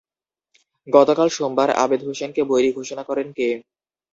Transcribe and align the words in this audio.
গতকাল 0.87 1.27
সোমবার 1.29 1.69
আবেদ 1.83 2.01
হোসেনকে 2.07 2.41
বৈরী 2.43 2.69
ঘোষণা 2.77 3.03
করেন 3.09 3.27
কে? 3.31 3.47